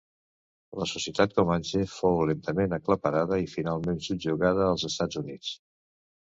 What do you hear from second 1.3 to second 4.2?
comanxe fou lentament aclaparada i finalment